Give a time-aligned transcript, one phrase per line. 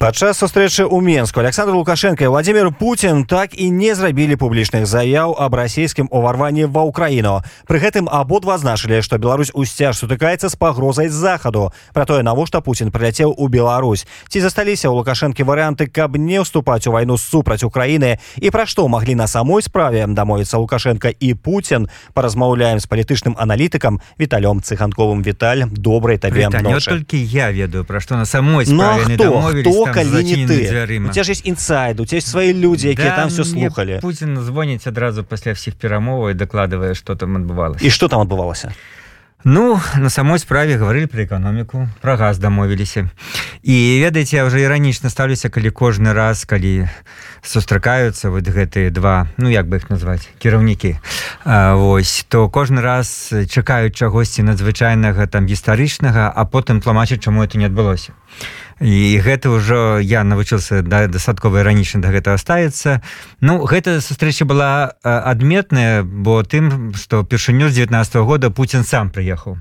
[0.00, 5.36] Падчас сустрэчы ў Менску Александр Лукашенко і Владимир Путін так і не зрабілі публічных заяў
[5.36, 7.44] аб расійскім уварванні ва ўкраіну.
[7.68, 11.68] Пры гэтым абодва азначылі, што Беларусь усцяж сутыкаецца з пагрозай захаду.
[11.92, 14.08] Пра тое, навошта Путін прыляцеў у Беларусь.
[14.32, 18.88] Ці засталіся ў лукашэнкі варыянты, каб не ўступаць у вайну супраць Украіны і пра што
[18.88, 25.68] маглі на самой справе дамовіцца Лукашенко і Путін паразмаўляем з палітычным аналітыкам Віталём цыханковым Віталь
[25.68, 26.48] добрай табе
[26.88, 29.89] толькі я ведаю пра што на самой Ну, справе хто?
[29.94, 30.66] Калі не ты.
[30.66, 31.08] дзвярыма.
[31.08, 33.98] у тебя ж есть інсайд у тебя есть свае людзі якія там все слухали.
[34.02, 38.72] Путін звоніць адразу пасля всіх перамоваў і дакладвае што там адбывалася і что там адбывалася
[39.44, 43.08] Ну на самой справе гаварылі пра эканоміку пра газ дамовіліся
[43.64, 46.92] і ведаеце я уже іранічна ставлюся калі кожны раз калі
[47.40, 51.00] сустракаюцца вот гэтыя два ну як бы іх назваць кіраўнікі
[51.72, 57.64] Вось то кожны раз чакаюць чагосьці надзвычайнага там гістарычнага а потым тлумачыць чаму это не
[57.64, 58.12] адбылося
[58.80, 63.04] і гэта ўжо я навучыўся да дастаткова іранічна да гэтага ставіцца.
[63.40, 69.10] Ну гэта сустрэча была адметная бо тым што першыню з 19 -го года Путін сам
[69.10, 69.58] прыехаў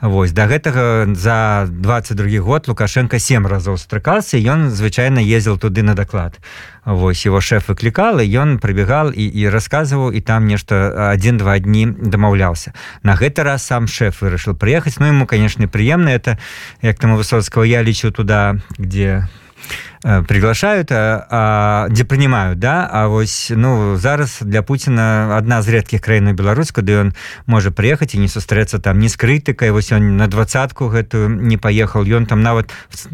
[0.00, 5.94] Вось да гэтага за 22 год лукашенко сем разоў сустракался ён звычайна ездзіл туды на
[5.98, 6.38] даклад.
[6.84, 12.74] Вось его шеф выклікал ён прыбегал і, і расказваў і там нешта один-два дні дамаўляўся.
[13.02, 15.02] На гэты раз сам шеф вырашыў прыехаць.
[15.02, 16.38] Ну ему конечно прыемна это
[16.80, 22.88] як там высоцкого я лічу туда где э, приглашают а, а, где принимают да?
[22.90, 27.12] А вось ну зараз для Путина одна з редкіх краінаў Беларусь куды ён
[27.46, 31.56] можа приехать і не сустрэцца там не з крытыкай вось он на двадцатку гэтую не
[31.56, 32.70] поехал ён там нават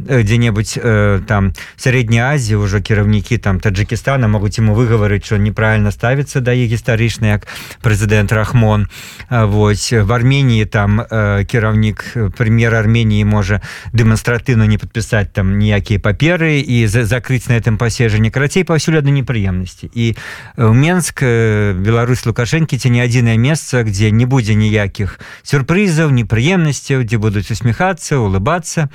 [0.08, 5.90] э, дзе-небудзь э, там сярэдняй Азіі ўжо кіраўнікі там Таджикистана могуць ему выгаварыць что неправильно
[5.90, 7.46] ставіцца да іх гістарычна як
[7.82, 8.88] прэзідэнт рахмон.
[9.30, 13.62] Вось в Армении там э, кіраўнік прэм'ер Армении можа
[13.92, 19.14] дэманстратыўна не подпісаць там ніякія паперы і за закрыць на этом паседжанні карацей паўсюль адны
[19.14, 20.16] непрыемнасці і
[20.58, 27.06] у Менск э, Беларусь лукашэнкі ці не адзінае месца где не будзе ніякіх сюрпрызаў непрыемнасцяў
[27.06, 28.88] дзе будуць усміхацца улыбацца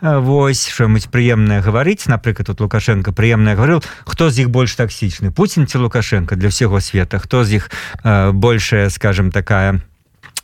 [0.00, 5.30] А, Вось что-нибудь прыемнае гаварыць напрыклад тут лукашенко прыемна гаварыў хто з іх больш таксічны
[5.30, 7.18] Путін ці лукашенко для ўсяго света?
[7.18, 7.70] Хто з іх
[8.04, 9.80] э, большая скажем такая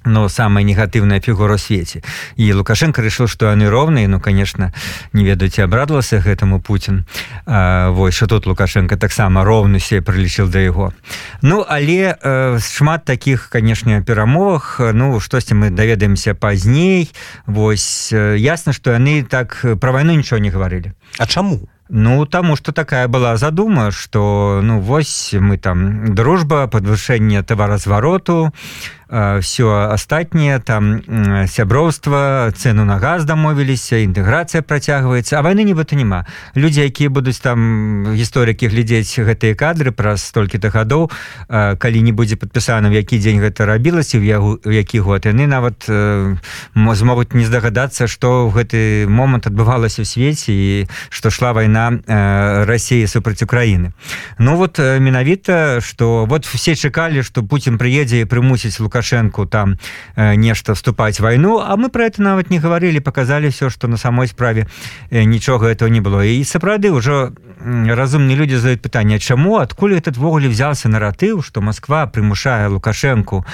[0.04, 2.02] но самая негатыўная фігура свеце
[2.36, 4.72] і лукашенко решил что яны роўныя ну конечно
[5.12, 7.04] не ведаеце абрадавался гэтаму Путін
[7.46, 10.92] Вось что тут лукашенко таксама роўны се прылічыў да яго
[11.42, 14.80] Ну але э, шмат таких конечно перамовах.
[14.80, 17.10] Ну штосьці мы даведаемся пазней
[17.46, 22.54] Вось э, ясна что яны так про вайну нічого не гаварылі А чаму Ну таму
[22.54, 28.54] что такая была задума что ну вось мы там дружба подвышэнне таваразвароту
[29.10, 31.02] все астатніе там
[31.46, 36.26] сяброўства цену на газ дамовіліся інтэграцыя працягваецца а вайны нібыта няма.
[36.56, 41.10] Людзі якія будуць там гісторыкі глядзець гэтыя кадры праз столькі-то гадоў
[41.50, 45.46] калі не будзе падпісана в які дзень гэта рабілася в яго у які год яны
[45.46, 46.36] нават э,
[46.74, 50.68] мо- змогуць не здагадацца што ў гэты момант адбывалася ў свеце і
[51.08, 53.92] што шла вайна э, Росіі супраць Украіны.
[54.38, 59.78] Ну вот э, менавіта что вот все чакалі что Путін прыедзе і прымусіць лукашенко там
[60.16, 63.96] э, нешта вступаць вайну А мы про это нават не гаварылі показалі все что на
[63.96, 64.66] самой справе
[65.10, 66.20] э, нічога этого не было.
[66.22, 67.32] І сапраўды ўжо
[67.64, 73.44] разумныя людзі задаюць пытанне чаму адкуль этот ввогуле взялся наратыў что Москва прымушае лукашенко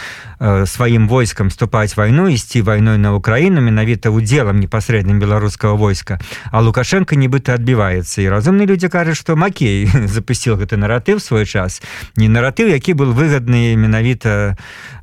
[0.41, 6.19] э, сваім войскам вступаць вайну ісці вайной на Украіну менавіта удзелам непасрэдным беларускага войска.
[6.51, 11.83] А лукашенко нібыта адбіваецца і разумныя людзі кажуць что Макей запусціл гэты наратыў свой час.
[12.17, 14.57] Не наратыў які был выгадны менавіта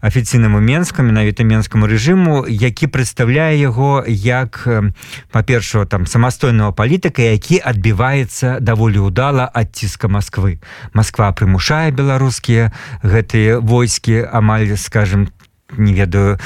[0.04, 4.92] афіцыйнаму менску менавіта менскаму рэжыму які прадстаўляе яго як э,
[5.32, 10.60] па-першого там самастойнага палітыка які адбіваецца даволі удала ад ціска Москвы
[10.92, 15.32] Москва прымушае беларускія гэтыя войскі амаль скажем
[15.78, 16.40] не ведаю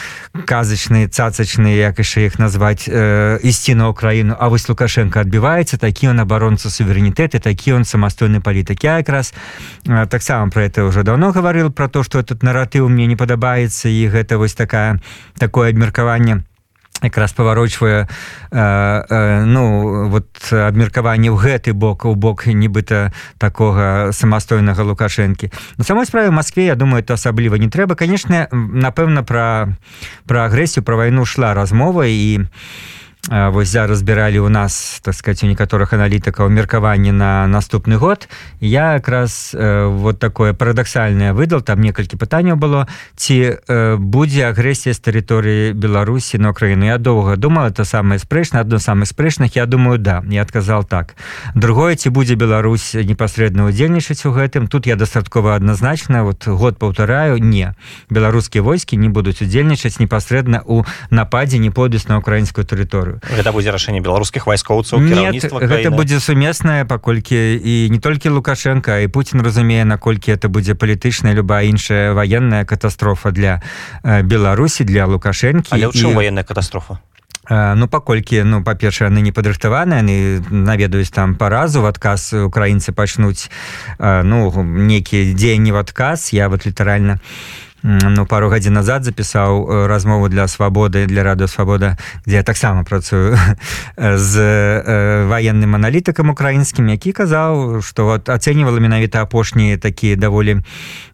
[0.45, 6.09] казачныя цацачныя як яшчэ іх назваць э, ісці на ўкраіну А вось лукашенко адбіваецца такі
[6.13, 9.33] он абаронца суверэнітэты такі он самастойны палітык я якраз
[9.85, 13.89] э, таксама про это уже давно гаварыў про то что этот наратыў мне не падабаецца
[13.89, 15.01] і гэта вось такая
[15.38, 16.44] такое абмеркаванне
[17.01, 18.07] якраз паварочвае
[18.51, 25.51] э, э, ну вот абмеркаванне ў гэты бок у бок нібыта такога самастойнага лукашэнкі.
[25.77, 27.95] На самой справе Москве я думаю это асабліва не трэба.
[27.95, 29.77] Конечно напэўна пра
[30.25, 32.47] пра агрэсію пра вайну шла размова і
[33.27, 38.29] вось зараз збіралі у нас так сказать у некаторых аналітыкаў меркаванні на наступны год.
[38.59, 43.59] Я якраз вот такое парадаксальное выдал там некалькі пытанняў было ці
[44.00, 46.85] будзе агрэсія з тэрыторыі беларусі на украіну.
[46.85, 51.15] Я доўга думала это самое спрэчна адно самых спрэчных я думаю да я адказал так.
[51.56, 54.68] Другое ці будзе Беларусь непасрэдна удзельнічаць у гэтым.
[54.68, 57.75] Тут я дастаткова адназначна вот год паўтараю не.
[58.09, 63.72] Беларускія войскі не будуць удзельнічаць непасрэдна у нападзе не пойдуць на украінскую тэрыторыю гэта будзе
[63.72, 70.31] рашэнне беларускіх вайскоўцаў гэта будзе сумеснае паколькі і не толькі лукашенко і Путін разумее наколькі
[70.31, 73.62] это будзе палітычная любая іншая военная катастрофа для
[74.04, 76.14] беларусі для лукашэнкі і...
[76.14, 77.00] военная катастрофа?
[77.50, 83.48] ну паколькі ну па-першае яны не падрыхтаваныя яны наведаюць там паразу в адказ украінцы пачнуць
[84.00, 86.34] ну нейкія дзеянні в адказ.
[86.34, 91.97] Я вот літаральна не ну пару гадзін назад запісаў э, размову для свабоды для радыёвабода
[92.25, 93.38] дзе я таксама працую
[93.97, 100.62] з э, военным аналітыкам украінскім які казаў что вот ацэньвала менавіта апошнія такія даволі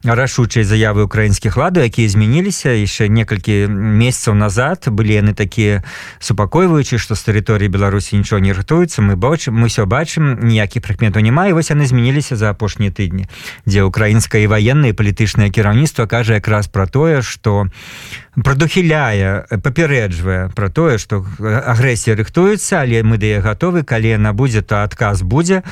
[0.04, 5.83] рашучай заявы украінскіх ладу якія змяніліся яшчэ некалькі месяцаў назад былі яны такія
[6.19, 11.27] супакойваючы што з тэрыторыі беларусі нічого не рыхтуецца мы бачым мы все бачым ніякіх прыкметаў
[11.27, 13.27] няма і вось яны змяніліся за апошнія тыдні
[13.68, 17.68] дзе украінскае ваеннае палітычнае кіраўніцтва кажа якраз якраз про тое что
[18.36, 24.84] прадухіляе папярэджвае про тое что агрэсія рыхтуецца але мы да готовы калі яна будзе то
[24.84, 25.64] адказ будзе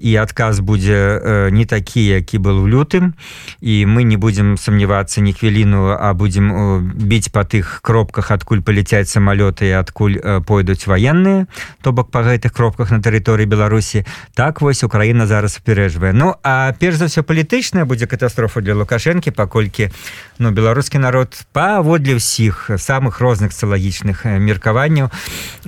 [0.00, 3.14] і адказ будзе не такі які был у лютым.
[3.60, 9.12] І мы не будем сомневацца ні хвіліну а будем біць по тых кропках адкуль паляцяць
[9.12, 10.16] самалёты і адкуль
[10.48, 11.46] пойдуць военные
[11.82, 14.04] то бок по гэтых кропках на тэрыторыі беларусі.
[14.34, 19.30] Так вось украина зараз аперэджвае ну а перш за все палітычная будзе катастрофа для лукашэнкі
[19.30, 19.92] паколькі
[20.40, 25.12] ну беларускі народ паводле ўсіх самых розных социалагічных меркаванняў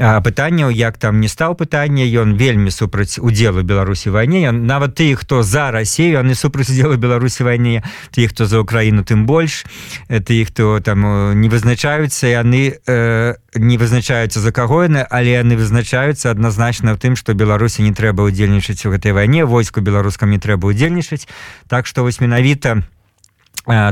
[0.01, 5.45] пытанняў як там не стаў пытання ён вельмі супраць удзелу беларусі вайне нават ты хто
[5.45, 7.85] за Россию яны супраць удзелу беларусі вайне
[8.17, 9.69] ты хто за Украіну тым больш
[10.09, 15.61] это іх хто там не вызначаюцца яны э, не вызначаюцца за каго яны але яны
[15.61, 20.41] вызначаюцца адназначна ў тым што беларусі не трэба удзельнічаць у гэтай вайне войску беларускам не
[20.41, 21.29] трэба удзельнічаць
[21.69, 23.02] так што вось менавіта у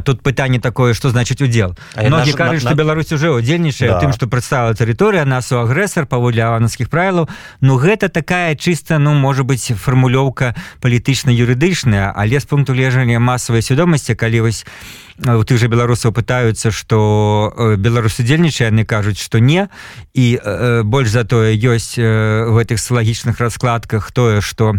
[0.05, 4.01] тут пытанне такое что значит удзел многие кажуць что Беларусь уже удзельнічае да.
[4.01, 7.29] тым что представила тэрыторыя нас у агрэсар паводле аванскіх правілаў
[7.61, 14.15] Ну гэта такая чыста ну может быть фармулёўка палітычна-юрыдычная але з пункту лежання масавай свядомасці
[14.15, 19.69] калі вось у тых же беларусаў пытаются что беларус удзельнічае яны кажуць что не.
[20.15, 24.77] І э, больш за тое ёсць э, в этих слагічных раскладках тое что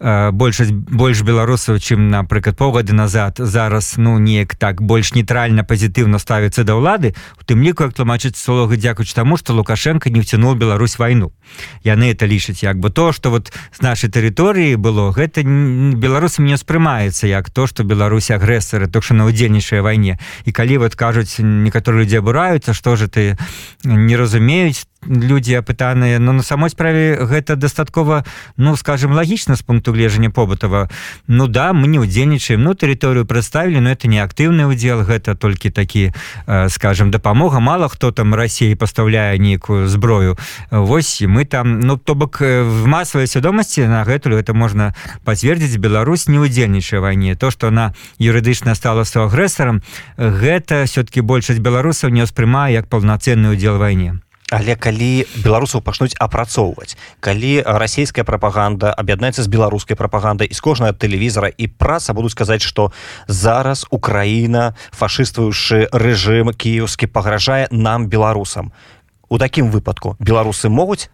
[0.00, 3.36] э, большасць больш беларусаў чым напрыклад паўгады назад.
[3.38, 8.36] Зараз ну неяк так больш нейтральна пазітыўна ставіцца да ўлады у тым ліку як тлумачыць
[8.36, 11.32] слога дзякуючы таму что лукашенко не вцянул Беларусь войну.
[11.82, 12.90] Яны это лічаць як бы.
[12.90, 18.30] То что вот с нашай тэрыторыі было гэта беларусам не ўспрымаецца як то что Беларусь
[18.30, 22.96] агрэсары то что на удзельнічае нашай вайне і калі вот кажуць некаторыя людзі абураюцца што
[22.96, 23.36] же ты
[23.84, 28.24] не разумеюць людзі апытаныя но на самой справе гэта дастаткова
[28.56, 30.90] ну скажем лагічна з пункту гледжання побытава.
[31.26, 35.70] Ну да мы не удзельнічаем ну тэрыторыю прадставілі но это не актыўны удзел гэта толькі
[35.70, 36.12] такі
[36.46, 37.60] э, скажем дапамога.
[37.60, 40.36] Мало хто там Росіі пастаўляе нейкую зброю.
[40.70, 45.78] Вось мы там ну то бок в масавай свядомасці на гэтулю это можна пацвердзіць.
[45.78, 47.36] Беларусь не удзельнічае вайне.
[47.36, 49.82] То что она юрыдычна стала со агрэсарам
[50.16, 56.96] гэта все-таки большасць беларусаў не ўспрымае як паўнацэнны удзел вайне але калі беларусаў пачнуць апрацоўваць
[57.20, 62.90] калі расійская прапаганда аб'яднаецца з беларускай прапагандай з кожнага тэлевізара і праца будуць сказаць што
[63.28, 68.72] зараз Украіна фашыствуючы рэжым кіеўскі пагражае нам беларусам.
[69.28, 71.08] У такім выпадку беларусы могуць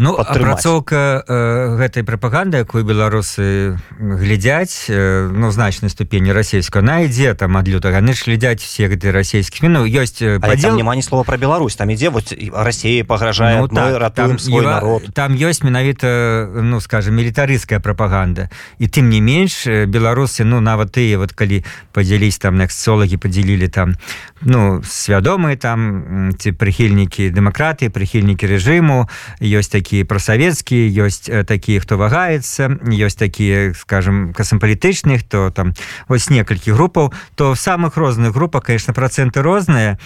[0.00, 7.36] Ну апрацоўка э, гэтай прапаганды якую беларусы глядзяць э, ну значнай ступені расійская на ідзе
[7.36, 8.00] там ад лютага.
[8.00, 9.60] Яны ж глядзяць все гэты расійскіх.
[9.60, 11.76] Мінаў ёсць падзел няма ні слова про Беларусь.
[11.76, 15.12] Там ідзе вот Росія пагражае ну, так, там, народ.
[15.12, 18.48] там ёсць менавіта ну скажем мілітарыская прапаганда.
[18.80, 21.60] І тым не менш беларусы ну нават тыя вот калі
[21.92, 24.00] падзяліць там эксолагі подзялілі там
[24.40, 29.04] ну свядомыя там ці прыхільнікі дэмакратыі прыхільнікі рэжыму
[29.44, 35.74] ёсць такі такія прасавецкія ёсць такія хто вагаецца ёсць такія скажем касампалітычных хто там
[36.06, 39.98] вось некалькі групаў то в самых розных групах конечно проценты розныя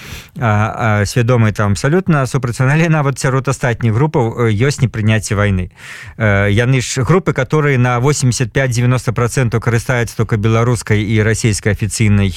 [1.05, 5.69] свядомы там абсолютно супрацьнале нават сярод астатніх групаў ёсць непрыняцце войны
[6.17, 12.33] яны ж групы которые на 85-90 процентов карыстаюць только беларускай і расійскай афіцыйнай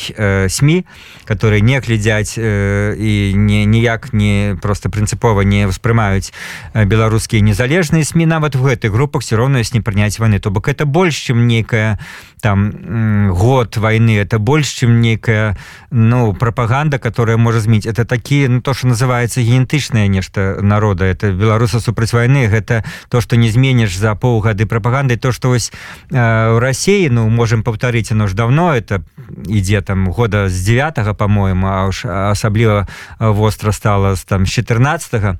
[0.51, 0.83] сМ
[1.23, 6.35] которые не глядзяць і не ніяк не просто прынцыпова не ўспрымаюць
[6.75, 10.39] беларускія незалежныя сМ нават в гэтых групах все роўна не прыняць войны.
[10.39, 11.99] То бок это больш чым некая
[12.41, 15.57] там год войны это больш чым некая
[15.91, 21.05] ну пропаганда которая можа зміць это такие ну то что называется генетычное нешта народа.
[21.05, 25.17] Это беларуса супраць войны гэта то что не зменишь за полгады пропаганды.
[25.17, 25.71] То что вось
[26.11, 29.03] э, в России ну можем повторить оно ж давно это
[29.47, 32.87] ідзе там года з 9 по-моему а уж асабліва
[33.19, 35.37] востро стало там с 14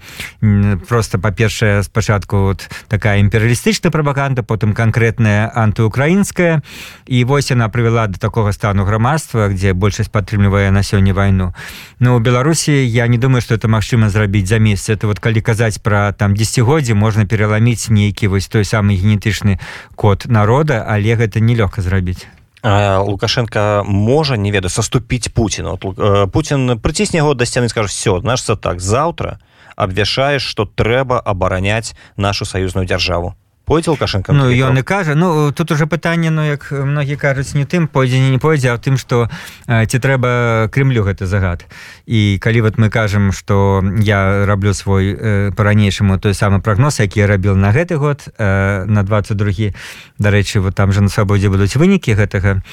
[0.88, 6.62] просто па-першае спачатку вот такая імперыялістычная пропаганда потым конкретная антыукраінская.
[7.08, 11.54] І вось яна прывяла до такого стану грамадства где большасць падтрымлівае на сёння войну
[12.00, 14.90] но у беларусі я не думаю что это магчыма зрабіць за месяц.
[14.90, 19.60] Это вот калі казаць про там десятгоддзі можна пераламіць нейкі вось той самый генетычны
[19.96, 22.28] код народа але гэта нелёгка зрабіць.
[22.64, 25.78] Лукашенко можа не ведаю саступіць Пуціну.
[25.78, 29.40] Путін прыцісне яго да сцяны скажу все значится так заўтра
[29.78, 33.36] абвяшаеш что трэба абараняць нашу саюзную дзяржаву
[33.68, 34.32] пойдзе лукашенко?
[34.32, 35.14] Ну ён і кажа.
[35.16, 38.96] Ну тут уже пытанне Ну як многі кажуць не тым пойдзе не пойдзе а тым
[38.98, 39.28] что
[39.68, 41.68] ці трэба Крымлю гэты загад.
[42.08, 47.28] І калі вот мы кажам что я раблю свой по-ранейшаму той самы прогноз які я
[47.28, 49.76] рабіў на гэты год на 22
[50.18, 52.64] дарэчы вот там же на свабодзе будуць вынікі гэтага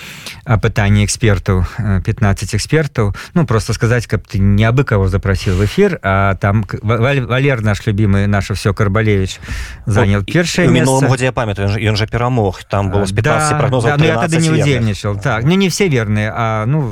[0.46, 1.66] пытання экспертаў
[2.06, 3.14] 15 экспертаў.
[3.34, 7.84] Ну просто сказаць каб ты не абы кого запрасіў в эфир а там валер наш
[7.86, 9.40] любимый наше все карбалевич
[9.86, 13.90] занял першае место мінулым годзе я памятаю ён жа перамог там было 15 да, прогнозаў
[13.90, 16.84] да, ну, я тады не удзельнічал так не не все верныя а ну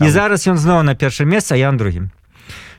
[0.00, 2.10] і зараз ён зноў на першае месца я другім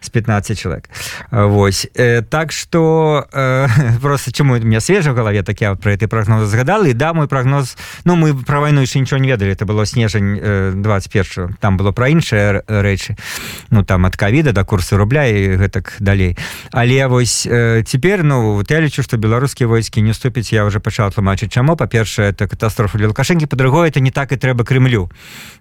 [0.02, 0.90] с 15 человек.
[1.32, 1.88] Вось.
[1.96, 3.68] Э, так что э,
[4.02, 7.14] просто чему у меня свежа в голове так я про этой прогноз згадал и да
[7.14, 9.52] мой прогноз ну мы про войну еще ничего не ведали.
[9.52, 13.18] Это было снежень э, 21 там было про іншыя рэчы
[13.70, 16.38] ну там от ковида до курсы рубля и гэтак далей.
[16.72, 20.80] Але вось э, теперь ну вот я лічу что беларускія войскі не уступіць я уже
[20.80, 21.76] пачал тлумачыць чаму.
[21.76, 23.46] Па-першае это катастрофа для лукашэнкі.
[23.46, 25.10] По-другое это не так і трэба крымлю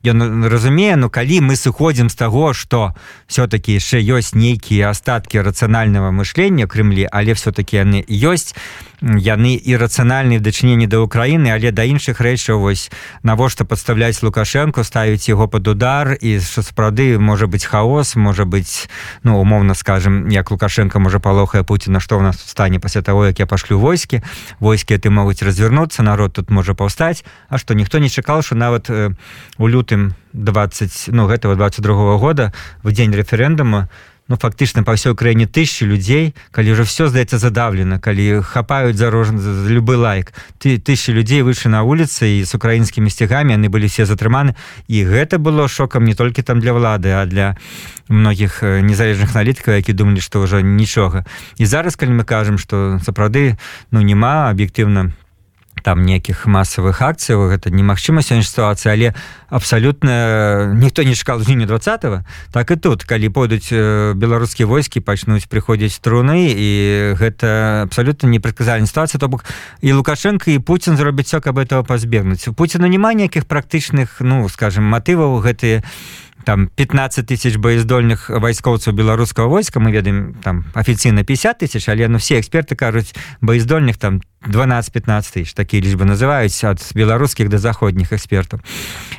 [0.05, 2.95] ён разумее ну калі мы сыходзім з таго что
[3.27, 8.53] все-таки яшчэ ёсць ёсць нейкія астаткі рацыянальнага мышлення крымлі але все-таки яны ёсць
[9.01, 12.91] яны і рацыянальныя дачыненні да Украіны але да іншых рэчаў вось
[13.23, 18.91] навошта падставляць лукашенко ставіць яго под удар і що сапраўды можа быть хаос можа быть
[19.23, 23.39] ну умоўна скажем як лукашенко можа палохае Пуціна што ў нас стане пасля того як
[23.39, 24.21] я пашлю войскі
[24.61, 28.91] войскі ты могуць развернуцца народ тут можа паўстаць А што ніхто не чакал що нават
[28.91, 29.15] э,
[29.59, 33.89] у лютым 20 ну гэтага 22 -го года в дзень рэферэндума
[34.29, 39.41] ну фактычна па ўсёй краіне тысячи людзей калі ўжо все здаецца задавлена калі хапаюць зарожан
[39.41, 40.33] за любы лайк.
[40.59, 44.55] Ты тысячи людзей выйшы на вуліцы і з украінскімі сцягамі яны былі все затрыманы
[44.89, 47.57] і гэта было шокам не толькі там для влады а для
[48.09, 51.25] многіх незалежных аналітыкаў які думалі што ўжо нічога
[51.57, 53.57] і зараз калі мы кажам что сапраўды
[53.91, 55.13] ну няма аб'ектыўна
[55.83, 59.15] там некіх масавых акцыяў гэта немагчыма сёння сітуацыя але
[59.49, 63.73] абсалютна ніхто не чакал жніні 20 так і тут калі пойдуць
[64.15, 66.71] беларускія войскі пачнуць прыходзіць труны і
[67.19, 69.19] гэта абсалютна непрадказальная сітуацыя.
[69.19, 69.45] То бок
[69.81, 72.49] і лукашенко і Путін зробіць все каб этого пазбегнуць.
[72.49, 75.83] У Пуціна няма ніякіх практычных ну скажем матываў гэтыя
[76.45, 82.19] там 15 тысяч боездольных вайскоўцаў беларускага войска мы ведаем там афіцыйна 50 тысяч але ну
[82.19, 88.61] все эксперты кажуць боездольных там 12-15 тысяч такія лічбы называюць ад беларускіх да заходніх экспертаў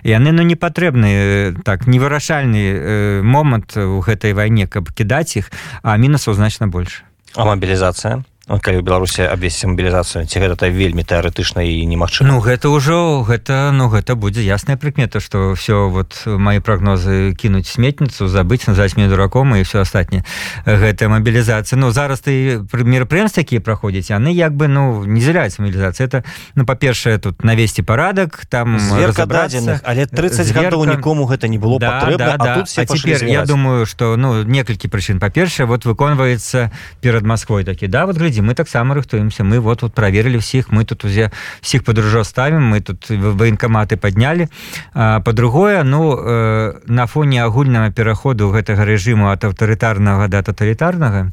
[0.04, 5.52] яны ну не патрэбны так невырашальны э, момант у гэтай вайне каб кідаць іх
[5.84, 7.04] а мінусаў значна больш
[7.36, 8.24] а мобілізацыя
[8.58, 13.70] калі ў беларусі абвесці мобілізацыю ці гэта вельмі тэарэтычна і немагчыма Ну гэта ўжо гэта
[13.70, 19.06] ну гэта будзе ясная прыкмета што все вот мои прогнозы кінуць сметніцу забыць назваць мне
[19.06, 20.26] дураком і все астатняе
[20.66, 26.10] гэтая мобілізацыя Ну зараз ты мерапрыемствы якія праходзяць яны як бы ну не зяляецца мобілізацыя
[26.10, 26.26] это
[26.58, 32.02] ну па-першае тут навесці парадак там дадзеных але 30 гадоў нікому гэта не было да,
[32.02, 32.66] патрэбна, да, да.
[32.66, 38.06] а теперь я думаю что ну некалькі прычын па-першае вот выконваецца перад Москвой такі да
[38.06, 39.44] вот глядзі людзі мы таксама рыхтуемся.
[39.44, 41.32] Мы вот тут проверили всіх мы тут узе
[41.62, 44.50] всіх падружо ставим мы тут военкоматы подняли.
[44.94, 51.32] По-другое ну э, на фоне агульнага пераходу гэтага режиму от аўтарытарнага да тоталітарнага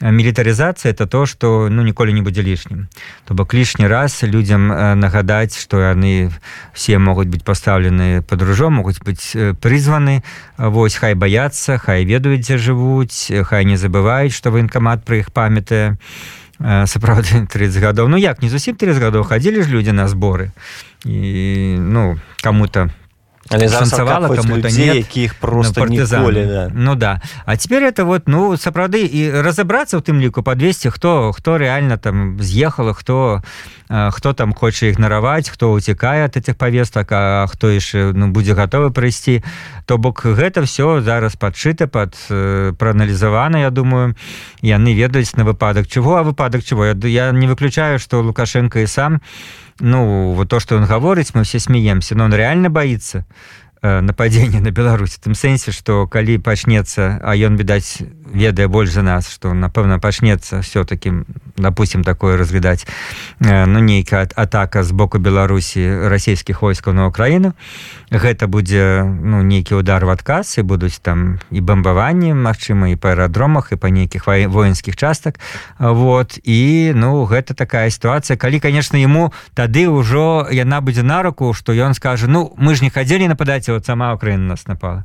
[0.00, 2.86] мілітарызацыя это то что ну ніколі не будзе лішнім
[3.24, 4.68] то бок лішні раз людям
[5.00, 6.30] нагадаць что яны
[6.72, 10.22] все могуць быть пастаўлены под ружом могуць быць прызваны
[10.58, 15.98] Вось хай баяцца хай ведаюць дзе жывуць хай не забываюць что военкамат пры іх памятае
[16.86, 20.52] сапраўды 30 гадоў Ну як не зусім 30 гадоў хадзілі ж людзі на зборы
[21.04, 22.90] і ну кому-то
[23.50, 24.68] шанцавала кому-то?
[24.68, 26.70] нет якіх просто ніколі, да.
[26.74, 27.20] ну да.
[27.46, 31.96] А теперь это вот ну сапраўды і разобрацца у тым ліку подвесці хто хто реально
[31.96, 33.42] там з'ехала хто
[33.88, 38.90] хто там хоча ігнараваць хто уцікае от этих повестак а хто яшчэ ну будзе готовы
[38.90, 39.42] прыйсці
[39.86, 42.14] то бок гэта все зараз подшыта под
[42.78, 44.14] прааналізавана я думаю
[44.62, 46.16] яны ведаюць на выпадак чего?
[46.16, 46.84] А выпадак чего?
[46.84, 49.20] Я, я не выключаю что лукашенко і сам
[49.80, 53.26] ну вот то что он гаворыць мы все смеемся но он реально боится
[53.80, 55.18] Э, нападение на Беларусь.
[55.22, 60.62] Тым сэнсе что калі пачнется а ён відаць ведае больш за нас что напэўна пачнется
[60.62, 61.12] все-таки
[61.56, 62.86] допустим такое разглядаць
[63.40, 67.54] э, ну нейкая атака з боку Беларусі расійскіх войскаў на Украіну
[68.10, 73.14] гэта будзе ну нейкі удар в адказ і будуць там і бомбаванні Мачыма і па
[73.14, 75.38] аэрадромах і па нейкіх воінскіх частак.
[75.78, 81.54] Вот і ну гэта такая сітуацыя калі конечно ему тады ўжо яна будзе на руку
[81.54, 85.04] что ён скажа ну мы ж не хадзілі нападаць вот сама Украина нас напала.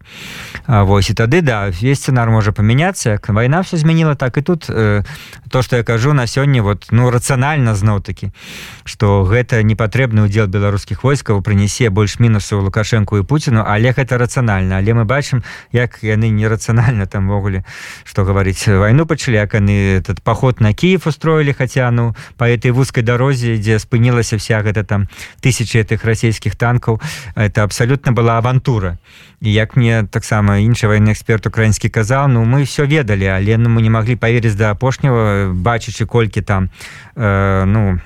[0.65, 4.41] А, Вось і тады да весь сценар можа памяняцца як вайна все змяніла так і
[4.41, 5.03] тут э,
[5.49, 8.31] то что я кажу на сёння вот ну рацыянальна зноў таки
[8.85, 14.77] что гэта непатрэбны удзел беларускіх войскаў прынясе больш мінусу лукашенко і Пуціну але гэта рацыянальна
[14.77, 17.63] але мы бачым як яны нерацыянальна там ввогуле
[18.03, 22.71] что гаварыць вайну пачалі як яны этот поход на Киев устроили хотя ну по этой
[22.71, 25.07] вузкой дарозе дзе спынілася вся гэта там
[25.41, 27.01] тысячи этих расійскіх танкаў
[27.35, 28.97] это абсолютно была аван авантура
[29.41, 33.69] і як мне таксама іншы вайны эксперт украінскі казаў ну мы все ведалі але ну
[33.69, 36.69] мы не маглі поверыць да апошняго бачачы колькі там
[37.15, 37.99] э, ну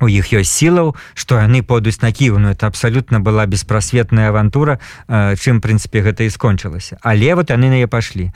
[0.00, 4.80] у іх ёсць сілаў што яны подуць на ківу ну это абсалютна была беспрасветная авантура
[5.08, 6.98] э, чым прынцыпе гэта і скончылася.
[7.02, 8.32] Але вот яны на яе пашлі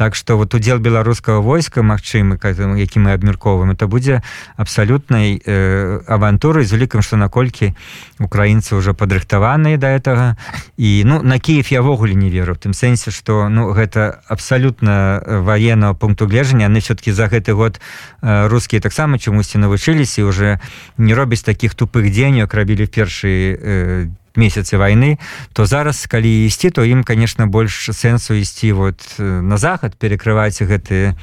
[0.00, 2.40] так что вот удзел беларускага войска Мачымы
[2.80, 4.22] які мы абмярковваем это будзе
[4.56, 7.76] абсалютнай э, авантурай з улікам что наколькі
[8.18, 10.36] украінцы уже падрыхтаваныя до этого.
[10.78, 16.26] І ну на Киев явогуле не веру тым сэнсе что ну гэта абсалютна военного пункту
[16.26, 16.72] гледжання.
[16.72, 17.78] Яны все-таки за гэты год
[18.22, 20.60] э, рускія таксама чамусьці навучыліся уже
[20.96, 25.18] не робіць таких тупых дзенек рабілі першыя э, месяцы войны
[25.52, 30.62] то зараз калі ісці то ім конечно больш сэнсу ісці вот э, на захад перекрываць
[30.62, 31.16] гэтые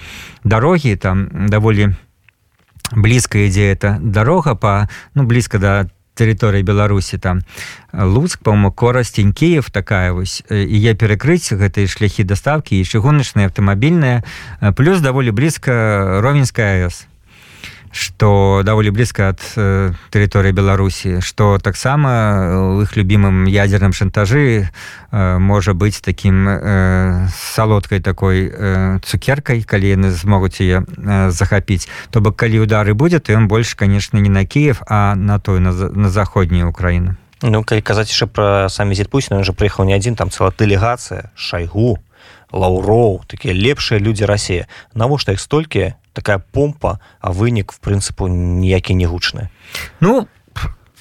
[0.44, 1.96] дарогі там даволі
[2.92, 7.42] блізка ідзе это дарога по ну блізка да тэрыторыі беларусі там
[7.94, 14.24] луцк по-моему корасцень киев такая вось і я перакрыць гэтыя шляхі доставки і чыгуначныя аўтамабільныя
[14.76, 17.06] плюс даволі блізка ровенская АЭС
[17.92, 24.68] что даволі блізка ад э, тэрыторыі беларусі что таксама у іх любімым ядерным шантажы
[25.12, 31.88] э, можа быць таким э, салодкай такой э, цукеркай калі яны змогуць яе э, захапіць
[32.10, 35.60] то бок калі удары будзе то ён больш конечно не на Киев а на той
[35.60, 39.94] на, на заходнюю Украіну Ну калі казаць яшчэ пра самі зід Пусін уже прыехаў не
[39.94, 42.02] адзін там цела дэлегацыя шайгу
[42.52, 48.98] лаўроў такія лепшыя людзі рассея навошта іх столькі такая помпа а вынік в прынцыпу ніякі
[48.98, 49.54] не гучны.
[50.02, 50.26] Ну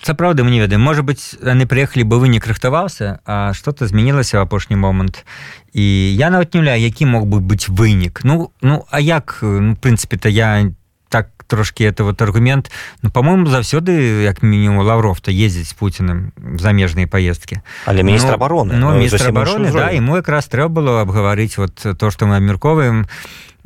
[0.05, 4.76] сапраўды мне ведаем можа быть яны прыехалі бы вынік рыхтаваўся а что-то змянілася в апошні
[4.76, 5.24] момант
[5.72, 5.83] і
[6.14, 9.40] я нават не ля які мог бы быць вынік ну ну а як?
[9.40, 10.74] Ну, прынцыпе то я не
[11.09, 12.70] так трошки это вот аргумент.
[13.02, 18.90] Ну по-моему заўсёды як мінімум лавров то ездзіць путиным замежныя поездки але міністр обороны но
[18.90, 23.07] ну, міністр обороны да ему якраз трэба было абгаварыць вот то что мы абмярковаем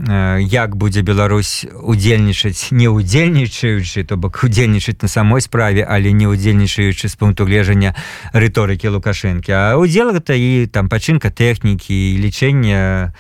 [0.09, 7.09] як будзе Беларусь удзельнічаць не удзельнічаючы то бок удзельнічаць на самой справе але не удзельнічаючы
[7.09, 7.95] з пункту гледжання
[8.33, 9.53] рыторыкі лукашэнкі.
[9.53, 13.13] А удзел гэта і там пачынка тэхнікі лічэння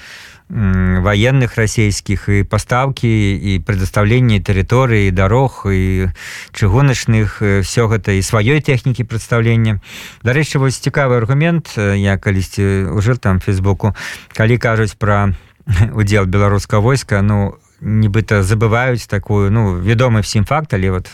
[0.50, 6.10] военных расійскіх і пастаўкі і прадастаўленне тэрыторыі дарог і
[6.50, 9.78] чыгуначных все гэта і сваёй тэхнікі прадстаўлення.
[10.26, 13.94] Дарэчы вось цікавы аргумент я калісьці ўжыл там фейсбуку
[14.34, 15.36] калі кажуць пра
[15.94, 21.10] удзел беларускага войска ну нібыта забываюць такую ну вядомы всім факт але вот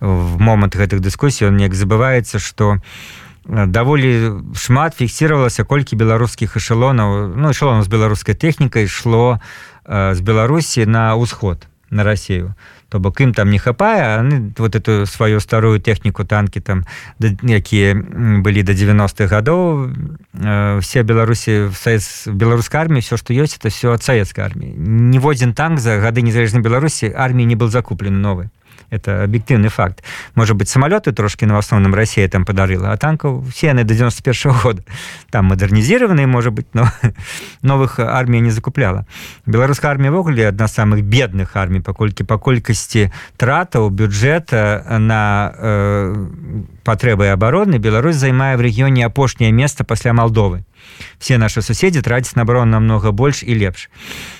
[0.00, 2.80] в момант гэтых дыскусій он неяк забываецца что у
[3.46, 9.42] даволі шмат фіксировалася колькі беларускіх эшелонаў ну эшелон з беларускай тэхнікай ішло
[9.86, 12.54] з беларусі на ўсход на Россию.
[12.88, 16.84] То бок ім там не хапае они вот эту сваю старую тэхніку танки там
[17.20, 17.94] якія
[18.42, 19.92] былі до 90-х гадоў
[20.34, 21.70] э, все беларусі
[22.26, 26.62] беларускай армии все что ёсць это все ад савецкай армии ніводзін танк за гады незалежнай
[26.62, 28.48] беларусі армии не был закуплен новый
[28.92, 30.04] это объективный факт.
[30.34, 34.52] Может быть самолеты трошки на основном россия там подарила а танков все они до 91
[34.52, 34.82] -го года.
[35.30, 36.88] Там модернизированные может быть но
[37.62, 39.06] новых армия не закупляла.
[39.46, 46.26] Беларуская армия ввогуле одна самых бедных армий покольки по колькасці тратаў бюджета на э,
[46.84, 50.64] патрэбы обороны Беларусь займае в рэгіёне апошняе место пасля Молдовы
[51.18, 53.88] все наши суседзі трацяць на оборону намного больш і лепш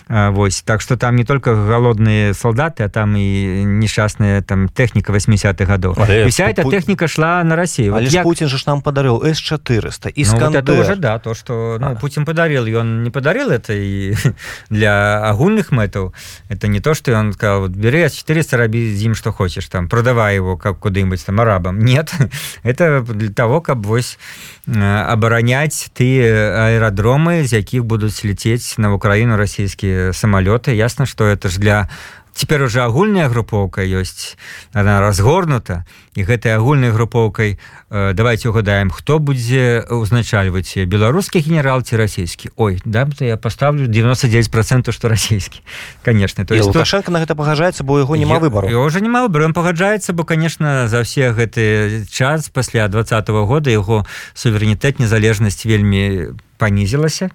[0.09, 0.63] Вось.
[0.63, 5.97] Так что там не только голодные солдаты а там и несчастная там техника 80-х годов.
[6.29, 7.93] Вся эта техника шла на Россию.
[7.93, 8.23] Вот я...
[8.23, 11.95] Путин же нам подарил с400 и ну, вот это уже да то что ну, а.
[11.95, 14.15] Путин подарил и он не подарил это и
[14.71, 16.13] для агульных мэтаў
[16.49, 20.35] это не то что он сказал вот, бери 400 раби зим что хочешь там продавай
[20.35, 22.13] его как куда-нибудь там арабам нет
[22.63, 24.19] это для того как вось
[24.67, 31.61] абараняць ты аэродромы з якіх будуць ляцець на украіну расійскія самалёты ясно что это ж
[31.61, 31.89] для
[32.35, 34.37] теперь уже агульная групоўка ёсць
[34.73, 37.59] она разгорнута і гэтай агульнай групоўкай
[37.91, 42.51] э, давайте угадаем хто будзе узначальваць беларускі генерал ці расійскі?
[42.57, 45.61] Ой да то я поставлю 99 процентов что расійскі.
[46.05, 50.13] Конечно то есть лукашенко на гэта пагаджаецца бо яго няма выбору уже няма выбору пагаджаецца
[50.13, 57.31] бо конечно за все гэты час пасля двадцатого года яго суверэнітэт незалежнасць вельмі панізілася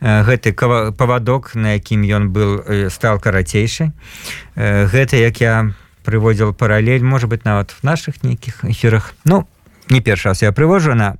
[0.00, 3.92] гэты павадок на якім ён был стал карацейшы.
[4.56, 9.48] Гэта як я прыводзіл паралель может быть нават в наших нейкіх эфирах ну
[9.88, 11.16] не першы раз я прывожу на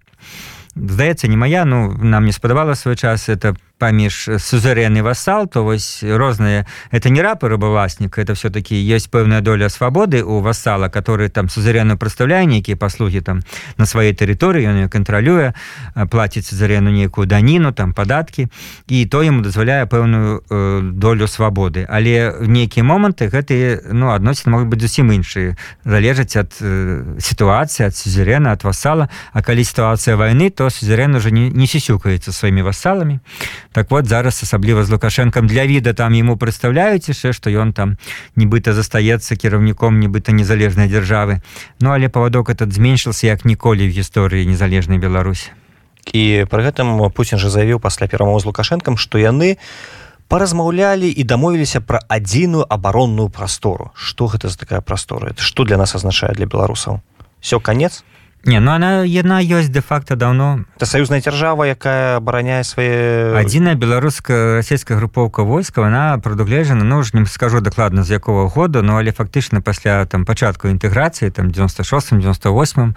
[0.76, 5.64] здаецца не моя ну нам не спадабала свой час это паміж сузерен і васал то
[5.64, 11.28] вось розныя это не рапы рабавласнік это все-таки есть пэўная доля свабоды у васала который
[11.28, 13.42] там сузерену прадстаўляе нейкія паслуги там
[13.76, 15.54] на сваёй тэрыторыі ён кантралюе
[16.10, 18.48] плаціць сузерену нейкую даніну там падаткі
[18.88, 21.86] і то ему дазваляе пэўную э, долю свабоды.
[21.88, 25.56] Але в нейкія моманты гэтые ну адносіны могуць быць зусім іншыя.
[25.84, 31.30] Залежаць ад э, сітуацыі ад сузерена от васала а калі сітуацыя войны то сузерен уже
[31.30, 33.20] не, не сісюкаецца сваімі васаламі
[33.74, 37.98] так вот зараз асабліва з лукашэнкам для віда там ему прадстаўляюць яшчэ што ён там
[38.38, 41.42] нібыта застаецца кіраўніком нібыта незалежнай дзяржавы
[41.80, 45.50] Ну але павадок этот зменшыился як ніколі в гісторыі незалежнай Беларусі.
[46.12, 49.58] І пры гэтым Пуін жа заявіў пасля перамоў з лукашэнкам што яны
[50.28, 53.90] паразмаўлялі і дамовіліся пра адзіную абаронную прастору.
[53.94, 55.34] Что гэта за такая прастора?
[55.36, 57.00] Что для нас азначае для беларусаў?
[57.40, 58.04] Все конец
[58.46, 60.64] Не, ну она яна ёсць де-факто давно.
[60.76, 67.16] Это саюзная дзяржава якая абараняе свае адзіная беларуска расійская групоўка войска она прадугледжана ну ж
[67.16, 72.20] не скажу дакладна з якого года ну але фактычна пасля там пачатку інтэграцыі там 96
[72.20, 72.94] 98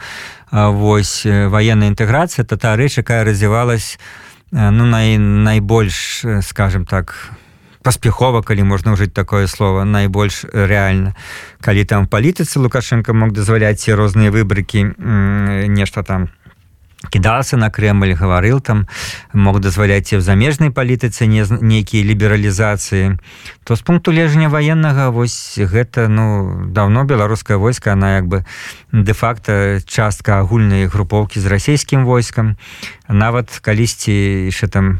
[0.51, 3.99] вось военная інтэграцыя то та рэч якая развівалась
[4.51, 7.46] ну най найбольш скажем так у
[7.87, 11.15] паспяхова калі можна ўжыць такое слово найбольш рэальна
[11.63, 14.91] калі там палітыцы лукашенко мог дазваляць ці розныя выбрыкі
[15.71, 16.27] нешта там
[17.07, 18.87] кідался на Крemль гаварыл там
[19.31, 23.15] мог дазваляць в замежнай палітыцы не нейкія лібералізацыі
[23.63, 28.43] то з пункту лежання военнага вось гэта ну давно беларускае войска она як бы
[28.91, 32.55] де-факто частка агульнай групоўкі з расійскім войскам.
[33.07, 34.99] Нават калісьці яшчэ там не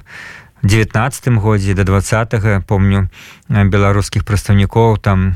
[0.68, 3.08] 19 годзе до 20 помню
[3.50, 5.36] беларускіх прадстаўнікоў там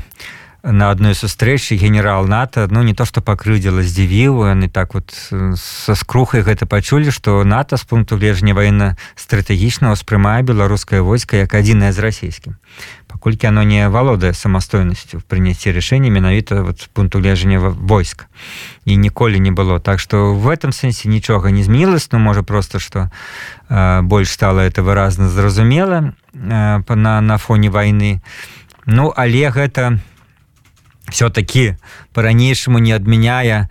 [0.62, 5.94] на адной сустрэчы генерал нато ну не то что пакрыўдзіла здзівіў яны так вот са
[5.96, 11.96] скрухай гэта пачулі что нато з пункту лежня военно стратэгічна ўспрымае беларускае войска як адзінае
[11.96, 12.60] з расійскім
[13.22, 18.26] паколькі оно не валодае самастойнасцю в прыняцці рашэння менавіта вот пункту лежання войска
[18.84, 19.78] і ніколі не было.
[19.78, 23.12] Так что в этом сэнсе нічога не змілась ну можа просто что
[23.70, 28.22] э, больш стала это выразна зразумела э, на на фоне войны.
[28.86, 30.00] Ну але гэта
[31.08, 31.76] все-таки
[32.12, 33.68] по-ранейшаму не адмяняя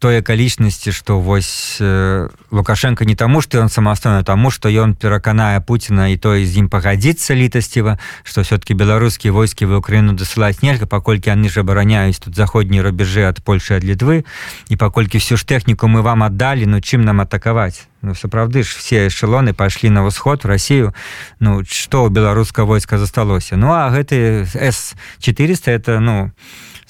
[0.00, 5.60] той акалічнасці что вось э, лукашенко не таму что он самастойна тому что ён пераканае
[5.60, 10.86] Пуціна і той з ім пагадзіцца літасціва что все-таки беларускія войскі в Украіну дасылаць нельга
[10.86, 14.24] паколькі яны ж абараняюць тут заходнія рубежы ад Польшы ад літвы
[14.72, 18.80] і паколькі всю ж тэхніку мы вам аддалі ну чым нам атакаваць Ну, сапраўды ж
[18.80, 20.94] все эшелоны пайшлі на ўсход Россию.
[21.38, 26.32] Ну что у беларуска войска засталося Ну а гэты с 400 это ну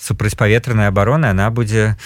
[0.00, 1.96] супрацьпаветраная оборона она будзе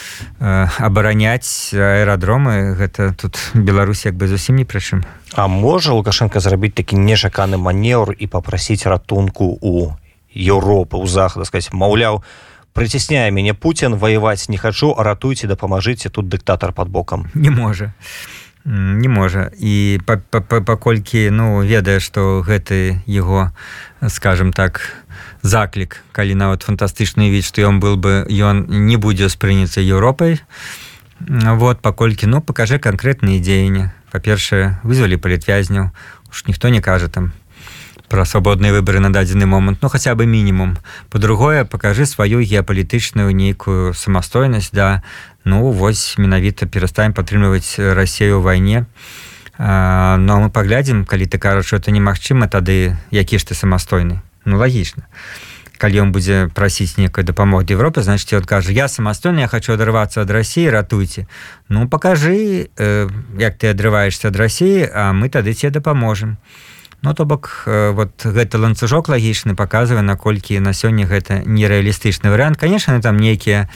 [0.40, 5.04] э, абараняць аэрадромы гэта тут Беларусь як бы зусім не прычым
[5.34, 9.96] А можа лукашенко зрабіць такі нечаканы манеўр і попросіць ратунку у
[10.34, 12.22] Еўропы у захада сказать маўляў
[12.74, 17.30] прыцісняе мяне Путін ваяваць не хачу ратуйце дапамажыце тут дыктатар под бокам.
[17.34, 17.94] Не можа.
[18.64, 19.50] Не можа.
[19.58, 23.52] І паколькі ну ведае што гэты его
[24.08, 25.03] скажем так
[25.44, 30.40] заклік калі нават фантастычны від што ён был бы ён не будзе спрыняцца Еўропай.
[31.20, 33.92] Вот паколькі ну пакажы канкрэтныя дзеянні.
[34.10, 35.92] Па-першае вызвалі палітвязняў
[36.32, 37.36] уж ніхто не кажа там
[38.08, 40.80] про свабодныя выборы на дадзены момант ну хаця бы мінімум.
[41.12, 45.04] По-другое покажы сваю геапалітычную нейкую самастойнасць да.
[45.44, 48.86] Ну вось менавіта перастаем падтрымліваць рассею вайне.
[49.58, 54.24] Но ну, мы паглядзім калі ты кажаш что это немагчыма тады які ж ты самастойны
[54.44, 55.08] ну лагічна
[55.78, 60.22] калі ён будзе прасіць некай дапамогі Европы значит он кажа я самастойна я хочу адрывацца
[60.22, 61.26] ад рассіі ратуйце
[61.68, 66.38] ну покажы э, як ты адрываешься ад рассіі а мы тады тебе дапаможам
[67.04, 72.56] Ну то бок э, вот гэты ланцужок лагічны показывае наколькі на сёння гэта нереалістычны вариант
[72.56, 73.68] конечно там нейкія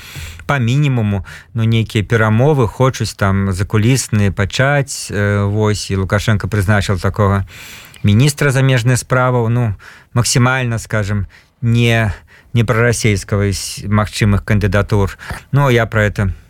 [0.46, 7.44] по мінімуму ну нейкія перамовы хочуць там закулісныя пачаць э, Вось і лукашенко прызначыў такого
[8.02, 9.74] міністра замежных справаў ну
[10.14, 11.26] максімальна скажем
[11.60, 12.12] не
[12.52, 13.50] не прарасійскага
[13.86, 15.18] магчымых кандыдатур
[15.52, 16.47] Ну я про это не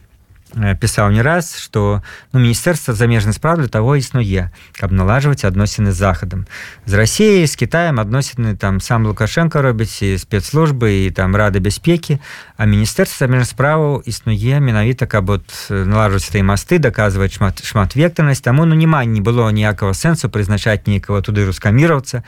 [0.54, 5.96] пісаў не раз что ну міністэрства замежнай справ для того існуе каб налажваць адносіны з
[5.96, 6.46] захадам
[6.87, 12.18] з Росіяй з Китаем адносіны там сам лукашенко робіць і спецслужбы і там рады бяспекі
[12.56, 18.40] а міністэрства замежных справаў існуе менавіта каб вот налажваць той масты даказваць шмат шмат вектарнасць
[18.40, 22.24] таму ну няма не было ніякага сэнсу прызначаць нейкага туды рускаміровца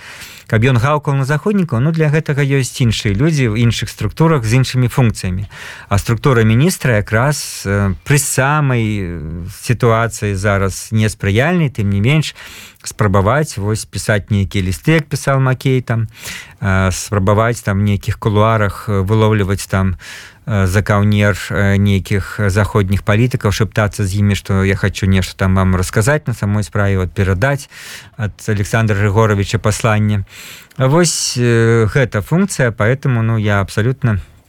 [0.47, 4.61] каб ён гаўкаў на заходнікаў ну для гэтага ёсць іншыя людзі ў іншых структурах з
[4.61, 5.49] іншымі функцыямі
[5.89, 7.67] а структура міністра якраз
[8.11, 9.07] пры самай
[9.63, 12.35] сітуацыі зараз неспрыяльнай тым не менш
[12.83, 16.11] спрабаваць вось пісаць нейкія лісты як пісаў макей там
[16.91, 19.95] спрабаваць там нейкіх кулуарах выловліваць там
[20.43, 21.39] за каўнер
[21.79, 26.67] нейкіх заходніх палітыкаў шептацца з імі што я хочу нешта там вам расказаць на самой
[26.67, 27.71] справе вот перадаць
[28.19, 30.27] ад александра григоровича паслання
[30.75, 34.40] вось гэта функцыя поэтому ну я абсолютно не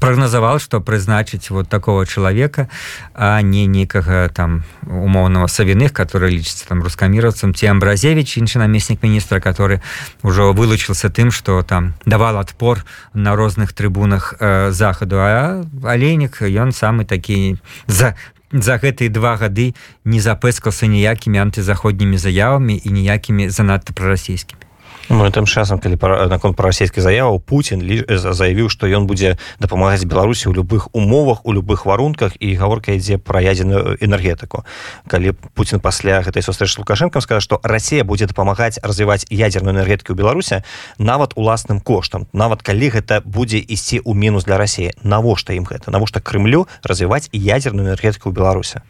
[0.00, 2.68] прагназаваў што прызначыць вот такого чалавека
[3.14, 9.40] а не нейкага там умоўного савіных который лічыцца там рускаміровцам ці амбразевич іншы намеснік міністра
[9.40, 9.80] который
[10.22, 15.16] ўжо вылучыился тым что там давал отпор на розных трыбунах э, захаду.
[15.20, 18.16] А алейнік ён самы такі за
[18.52, 24.63] за гэтые два гады не запэскался ніякімі антызаходнімі заявамі і ніякімі занадта прарасійскімі
[25.08, 25.98] Ну, тым часам калі
[26.32, 31.52] наконт пра расійскі заяваў Путін заявіў што ён будзе дапамагаць беларусі ў любых умовах у
[31.52, 34.64] любых варунках і гаворка ідзе пра ядзеную энергетыку
[35.04, 40.24] калі Путін пасля гэтай сустрэчы лукашэнкам скажа што Росія будзе дапамагаць развіваць ядерную энергетыку ў
[40.24, 40.64] беларусе
[40.96, 45.92] нават уласным коштам нават калі гэта будзе ісці ў мінус для Росіі навошта ім гэта
[45.92, 48.80] навошта Крымлю развіваць ядерную энергетыку ў беларусе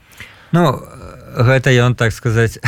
[0.55, 0.79] Ну
[1.35, 2.63] гэта ён так сказаць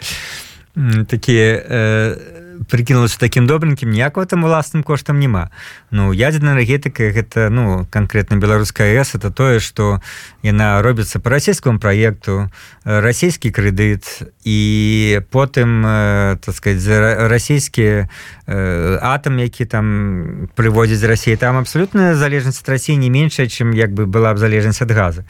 [1.12, 5.50] такія э прыкінулася таким добренькім ніякого там уласным коштам няма.
[5.90, 10.00] Ну ядерная энергетыка гэта ну конкретно беларуская с это тое что
[10.42, 12.50] яна робіцца по расійскому проекту
[12.84, 18.08] расійскі крэдыт і потым э, так сказать расійскія
[18.46, 24.06] э, атом які там прыводзіць Росіі там абсолютная залежнасць Росіі не меншая чым як бы
[24.06, 25.24] была б залежнасць ад газа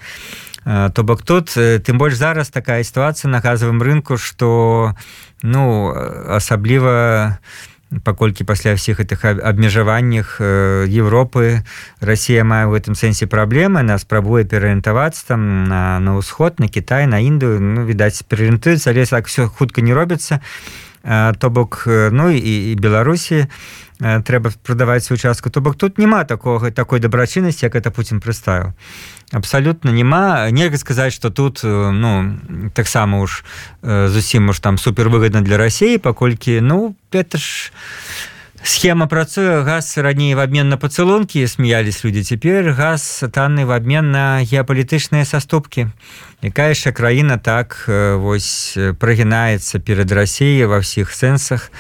[0.64, 4.94] то бок тут тым больш зараз такая сітуацыя на газавым рынку что
[5.42, 5.90] ну
[6.28, 7.38] асабліва
[8.00, 10.40] паколькі пасля ўсіх гэтых абмежаваннях
[10.88, 11.60] Европы
[12.00, 17.04] Росія мае в этом сэнсе праблемы она спрабуе пераарыентавацца там на, на ўсход на Кітай
[17.04, 17.60] на Індыю.
[17.60, 20.40] Ну відаць пераарыентуецца але так все хутка не робіцца.
[21.02, 23.50] То бок ну і, і Беларусі
[24.02, 28.74] трэба прадаваць свою частку то бок тут няма такога такой дабрачыннасці як это Путін прыставіў
[29.32, 32.34] абсолютно няма нельга сказаць что тут ну
[32.74, 33.44] таксама уж
[33.82, 37.70] зусім уж там супер выгодна для России паколькі ну это ж
[38.62, 44.10] схема працуе газ раней в обмен на пацалунки смеялись люди цяпер газ танны в обмен
[44.10, 45.90] на геапалітычныя саступки
[46.42, 51.70] якая яшчэ краіна так вось прагінаецца перед Россией во всіх сэнсах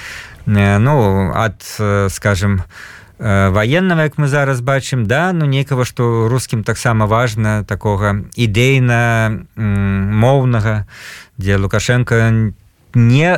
[0.46, 1.62] ну от
[2.12, 7.62] скажем у Э, военного як мы зараз бачым да ну некага что русскім таксама важно
[7.62, 10.86] такога ідэйна моўнага
[11.38, 12.50] дзе лукашенко
[12.94, 13.30] не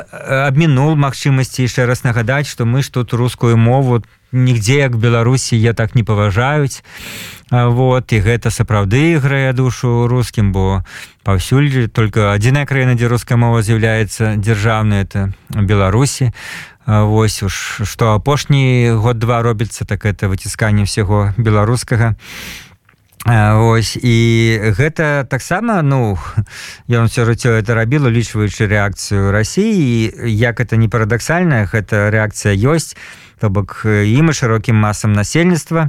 [0.49, 4.01] абмінул магчымасці яшчэ раз нагадаць што мы ж тут рускую мову
[4.33, 6.83] нігдзе як беларусі я так не паважаюць.
[7.53, 10.83] Вот і гэта сапраўды іграе душу рускім бо
[11.23, 16.33] паўсюль только адзіная краіна дзе руская мова з'яўляецца дзяржаўная это беларусі
[16.87, 22.17] Вось уж што апошні год два робіцца так это выцісканне ўсяго беларускага.
[23.25, 24.17] Вось і
[24.77, 26.21] гэта таксама ну
[26.93, 33.01] ён все жыццё это рабіла улічваючы рэакцыю рассіі як это не парадаксальная гэта рэакцыя ёсць
[33.41, 35.89] то бок ім і шырокім масам насельніцтва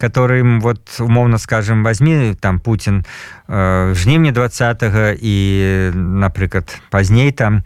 [0.00, 3.04] которым вот умоўна скажем возьми там Путін
[3.48, 4.48] э, жніўня два
[5.12, 5.34] і
[5.94, 7.62] напрыклад пазней там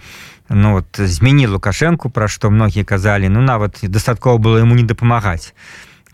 [0.48, 5.54] ну вот змяні лукашэнку пра што многія казалі ну нават дастаткова было ему не дапамагаць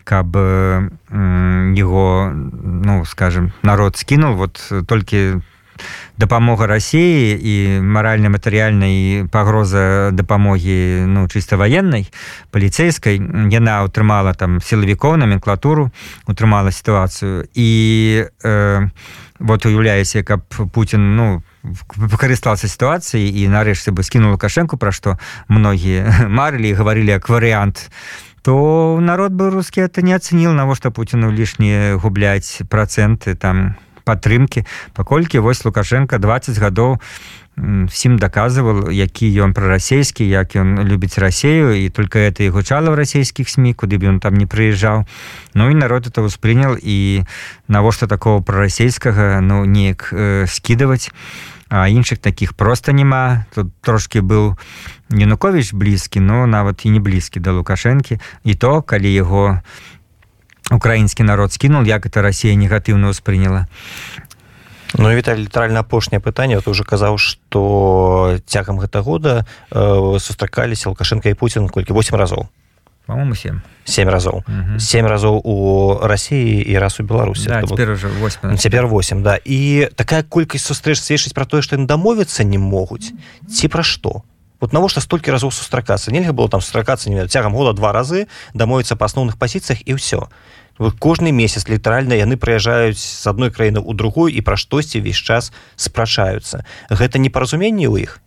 [0.03, 5.41] каб его ну скажем народ скінул вот толькі
[6.17, 12.05] дапамога рассіі і маральна-матэрыяльнай пагроза дапамогі ну чыста ваеннай
[12.51, 13.17] паліцейскай
[13.49, 15.89] яна ўтрымала там сілавікоў номенклатуру
[16.29, 17.69] утрымала сітуацыю і
[18.43, 18.89] э,
[19.39, 25.15] вот уяўляюся каб Путін ну выкарыстался сітуацыі і нарэшце бы скінул лукашэнку пра што
[25.47, 27.89] многія марылі гаварылі як варыянт
[28.43, 35.39] то народ бы рускі это не ацэніл навошта Пуціну лішнія губляць працэнты там падтрымки паколькі
[35.39, 36.99] вось лукашенко 20 гадоў
[37.55, 42.97] всім даказывал які ён прарасійскі як ён любіць рассею і только это і гучала ў
[42.97, 45.05] расійскіх сМ куды б ён там не прыязджаў
[45.53, 47.23] Ну і народ это успрынял і
[47.67, 51.13] навошта такого прарасійскага ну неяк э, скидывать
[51.69, 54.57] а іншых таких просто няма тут трошки быў
[55.09, 59.61] янукович блізкі но нават і не блізкі да лукашэнкі і то калі яго
[60.71, 63.67] украінскі народ скінул як это Росія негатыўна ўспрыняла
[64.97, 66.55] Ну Віталь літаральна апошняе пытанне.
[66.55, 71.93] Вот уже казаў што цягам гэта года э, сустракаліся лукашенко і Путін колькі?
[71.93, 72.47] 8 разоў.
[73.05, 74.43] По-моему 7 7 разоў.
[74.79, 77.47] Семь разоў у Росіі і раз у Беларусі.
[77.47, 79.39] Да, цяпер уже 8 цяпер 8 да.
[79.43, 83.11] І такая колькасць сустрэч сведчыць пра тое што яны дамовіцца не могуць
[83.49, 84.23] ці пра што?
[84.61, 86.11] Вот навошта столькі разоў сустракацца?
[86.11, 90.29] Нельга было там сустракацца не цягам года два разы дамовіцца па асноўных пазіцыях і ўсё
[90.77, 95.53] кожны месяц літаральна яны прыязджаюць з адной краіны ў другую і пра штосьці ўвесь час
[95.75, 98.19] спрачаюцца гэта непаразуменне ў іх?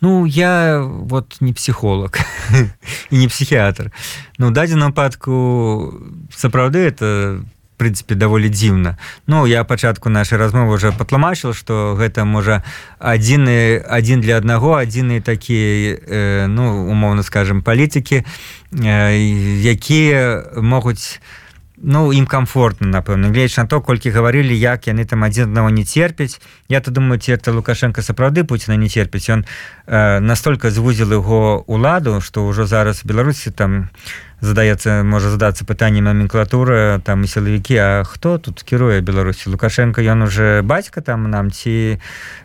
[0.00, 2.12] Ну я вот не психолог
[3.10, 3.92] і не психіатр
[4.38, 5.94] Ну дадзеным падку
[6.32, 7.40] сапраўды это
[7.80, 9.00] прынцыпе даволі дзіўна.
[9.26, 12.60] Ну я пачатку нашай размовы уже патлумачыў что гэта можа
[13.00, 19.16] адзіны адзін для аднаго адзіны такія э, ну умоўна скажем палітыкі э,
[19.64, 21.24] якія могуць
[21.82, 25.84] ну ім комфортно напэўна гледзяч на то колькі гаварылі як яны там адзін аднаго не
[25.84, 26.40] церпяць.
[26.68, 29.30] Я то думаю ці это лукашенко сапраўды Пуціна не церпіць.
[29.30, 29.44] Он
[29.86, 33.88] э, настолько звузіл яго уладу что ўжо зараз беларусі там
[34.40, 39.50] задаецца можа задацца пытанне номенклатуры там і сілавікі А хто тут кіруе беларусі?
[39.50, 42.00] Лукашенко ён уже бацька там нам ці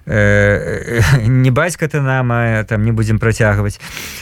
[0.05, 3.79] э, не бацька ты нам а, там не будзем працягваць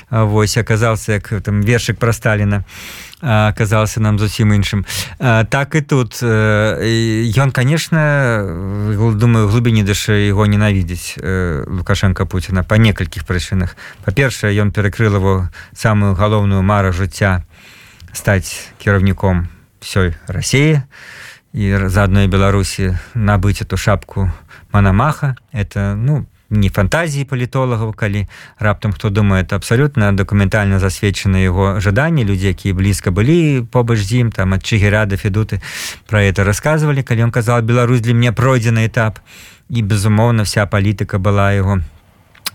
[0.10, 2.63] восьось аказался як там вершык пра сталіна.
[2.65, 4.86] а аказался нам зусім іншым
[5.49, 7.97] так і тут ён конечно
[9.15, 11.17] думаю глыбіні дашы его ненавідзець
[11.67, 17.47] лукашенко Пуціна по некалькіх прычынах па-першае ён перакрыл его самую галоўную мару жыцця
[18.12, 19.47] стаць кіраўніком
[19.79, 20.83] всёй Росіі
[21.53, 24.31] і заадной Беларусі набыць эту шапку
[24.71, 28.27] манамаха это ну по не фантазіі палітолагаў калі
[28.59, 34.21] раптам хто думае это абсалютна дакументальна засведчаны яго жаданні людзі якія блізка былі побач з
[34.21, 35.61] ім там адчыгі рады федуты
[36.05, 39.19] про это рассказывалі калі ён казал Беларусь для мне пройдзены этап
[39.69, 41.81] і безумоўна вся палітыка была его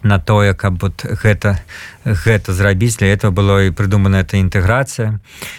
[0.03, 1.59] на тое каб вот гэта
[2.05, 2.99] гэта зрабіць.
[2.99, 5.19] Для этого было і прыдумана эта інтэграцыя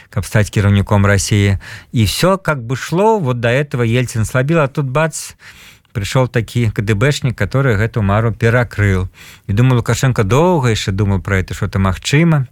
[0.09, 1.59] каб стаць кіраўніком Росіі
[1.91, 6.69] і все как бы шло вот до этого ельцин слабіла тут бац и прыйшоў такі
[6.71, 9.09] кДбэшнік который гэту мару перакрыл
[9.47, 12.47] і думаю лукашенко доўга яшчэ думаю про это что-то магчыма.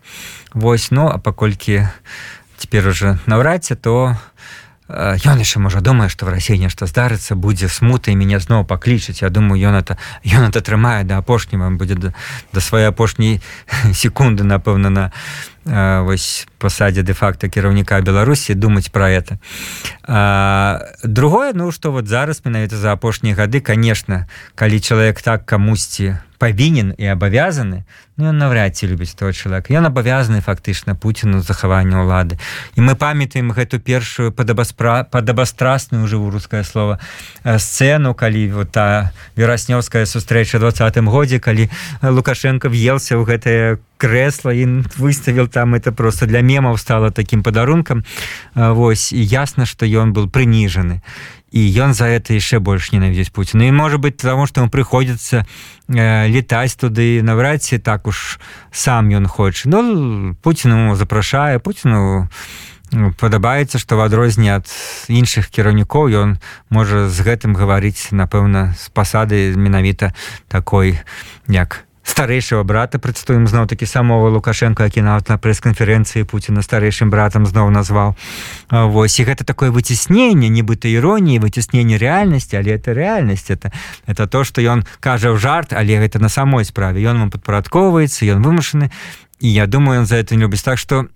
[0.54, 1.88] Вось ну а паколькі
[2.58, 4.18] теперь уже наўрадце то
[4.90, 9.22] ён яшчэ можа думае что в России нешта здарыцца будзе смута і мяне зноў паклічыць
[9.22, 12.14] Я думаю ён это ён это атрымае да апошняга будзе да,
[12.54, 13.42] да свае апошняй
[13.94, 15.12] секунды напэўна на
[15.68, 19.40] вось пасадзе де-факто кіраўніка беларусі думаць про это
[20.04, 24.26] а, другое ну что вот зараз менавіта за апошнія гады конечно
[24.56, 27.84] калі чалавек так камусьці павінен і абавязаны
[28.18, 29.74] ну, ён навряд ці любіць того чалавека.
[29.74, 32.42] Ён абавязаны фактычна Пуціну захаванню ўлады.
[32.74, 37.00] І мы памятаем гэту першую падабаспра падабастрасную жыву рускае слово
[37.46, 41.70] сцэну калі вот та вераснёўская сустрэча двадцатым годзе калі
[42.02, 48.06] лукашенко въелся ў гэтае кресло і выставил там это просто для мемаў стало таким падарункам.
[48.54, 51.02] Вось і ясно что ён был прыніжаны
[51.52, 55.46] і ён за это яшчэ больш ненавідзець Пуціна і может быть тому что ему прыходзіцца
[55.88, 58.40] э, летаць туды наўрад ці так уж
[58.72, 62.28] сам ён хоча Ну Пуціну запрашае Пуціну
[62.92, 64.68] падабаецца што в адрозне ад
[65.08, 66.30] іншых кіраўнікоў ён
[66.70, 70.14] можа з гэтым гаварыць напэўна з пасады менавіта
[70.48, 71.00] такой
[71.48, 77.46] як старэйшего брата прадстуем зноў такі самого лукашенко які нават на прэс-канферэнцыі Пуціна старэйшым братам
[77.46, 78.16] зноў назваў
[78.72, 83.72] Вось і гэта такое выцясненне нібыта іроніі выцяснення рэальнасці але это рэальнасць это
[84.08, 87.04] это то что ён кажа ў жарт але гэта на самой справе.
[87.04, 88.90] Ён вам падпарадковваецца ён вымушаны
[89.40, 90.64] і я думаю он за это любіць.
[90.64, 91.08] Так что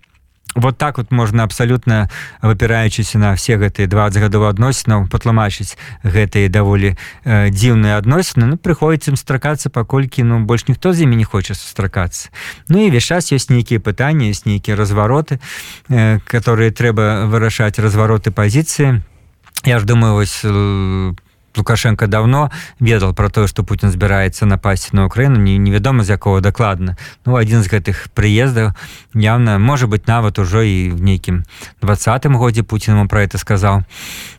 [0.56, 2.10] вот так вот можна абсалютна
[2.42, 9.12] выпіраючыся на все гэтыя 20 гадоў адносінаў патлумачыць гэтыя даволі э, дзіўныя адносіны ну, прыходзіцца
[9.12, 12.30] ім стракацца паколькі ну больш ніхто з імі не хоча сустракацца.
[12.68, 15.40] Ну і весь час ёсць нейкія пытанні ёсць нейкія развароты
[15.90, 19.02] э, которые трэба вырашаць развароты пазіцыі.
[19.64, 25.06] Я ж думаю вось по лукашенко давно ведал про тое что Путін збіраецца напасці на
[25.06, 28.74] Украіну не невядома з якого дакладна ну один з гэтых прыездаў
[29.14, 31.44] явно может быть нават ужо і в нейкім
[31.82, 33.84] двадцатым годзе Путінму про это сказал.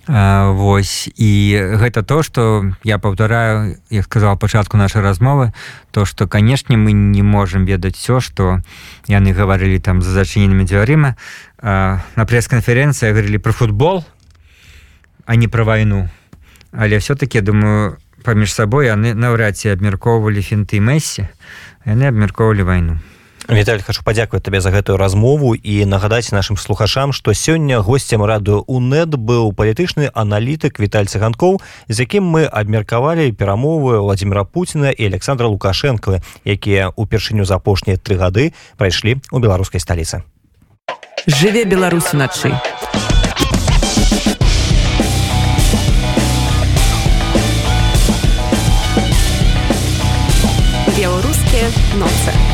[0.07, 1.11] Вось.
[1.17, 5.53] І гэта то что я паўтараю я сказал пачатку нашай размовы
[5.91, 8.61] то что канешне мы не можем ведаць все что
[9.07, 11.17] яны гаварылі там за зачыненымі дзвярыма.
[11.63, 14.05] На прэс-канферэнцыі говорили про футбол
[15.27, 16.09] а не про войну
[16.73, 21.29] але все-таки думаю паміж сабой яны наўрад ці абмяркоўвалі фінты мэссе
[21.87, 23.01] яны абмяркоўвалі вайну
[23.51, 28.63] Віталь хочу падзякаваць табе за гэтую размову і нагадаць нашим слухачам што сёння гостцем радыо
[28.71, 31.59] унет быў палітычны аналітык Віталь цыганкоў
[31.89, 38.15] з якім мы абмеркавалі перамовы владимира Пуціна і Александра лукашенко якія упершыню за апошнія тры
[38.15, 40.23] гады прайшлі у беларускай сталіцы.
[41.27, 42.55] Жыве беларусь уначы
[51.93, 52.52] а Белорусские ноцы.